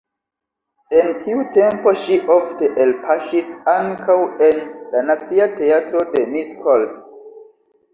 En 1.01 1.11
tiu 1.25 1.43
tempo 1.57 1.93
ŝi 2.05 2.17
ofte 2.37 2.71
elpaŝis 2.87 3.53
ankaŭ 3.77 4.19
en 4.51 4.67
la 4.97 5.07
Nacia 5.15 5.51
Teatro 5.65 6.07
de 6.19 6.29
Miskolc. 6.37 7.11